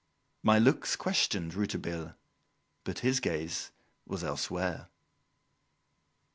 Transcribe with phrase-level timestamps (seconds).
[0.41, 2.15] My looks questioned Rouletabille,
[2.83, 3.69] but his gaze
[4.07, 4.87] was elsewhere.